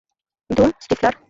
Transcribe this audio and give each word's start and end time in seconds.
ধুর, 0.49 0.71
স্টিফলার। 0.79 1.15